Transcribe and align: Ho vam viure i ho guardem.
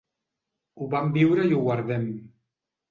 Ho 0.79 0.89
vam 0.95 1.13
viure 1.21 1.47
i 1.51 1.55
ho 1.59 1.61
guardem. 1.69 2.11